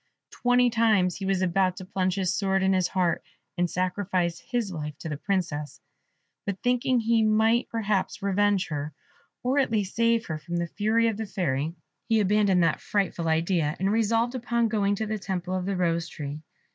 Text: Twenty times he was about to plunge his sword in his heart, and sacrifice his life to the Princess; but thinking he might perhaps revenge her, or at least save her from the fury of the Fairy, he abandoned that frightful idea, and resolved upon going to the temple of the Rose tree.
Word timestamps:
Twenty 0.31 0.71
times 0.71 1.17
he 1.17 1.27
was 1.27 1.43
about 1.43 1.77
to 1.77 1.85
plunge 1.85 2.15
his 2.15 2.33
sword 2.35 2.63
in 2.63 2.73
his 2.73 2.87
heart, 2.87 3.21
and 3.55 3.69
sacrifice 3.69 4.39
his 4.39 4.71
life 4.71 4.97
to 4.97 5.09
the 5.09 5.15
Princess; 5.17 5.79
but 6.43 6.57
thinking 6.63 6.99
he 6.99 7.21
might 7.21 7.69
perhaps 7.69 8.23
revenge 8.23 8.69
her, 8.69 8.93
or 9.43 9.59
at 9.59 9.69
least 9.69 9.93
save 9.93 10.25
her 10.25 10.39
from 10.39 10.57
the 10.57 10.65
fury 10.65 11.07
of 11.07 11.17
the 11.17 11.27
Fairy, 11.27 11.75
he 12.09 12.19
abandoned 12.19 12.63
that 12.63 12.81
frightful 12.81 13.27
idea, 13.27 13.75
and 13.79 13.91
resolved 13.91 14.33
upon 14.33 14.69
going 14.69 14.95
to 14.95 15.05
the 15.05 15.19
temple 15.19 15.53
of 15.53 15.67
the 15.67 15.77
Rose 15.77 16.07
tree. 16.07 16.41